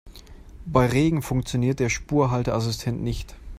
Bei 0.65 0.87
Regen 0.87 1.21
funktioniert 1.21 1.79
der 1.79 1.89
Spurhalteassistent 1.89 3.03
nicht. 3.03 3.35